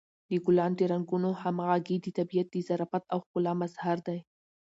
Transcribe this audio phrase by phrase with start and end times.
[0.29, 4.19] د ګلانو د رنګونو همغږي د طبیعت د ظرافت او ښکلا مظهر دی.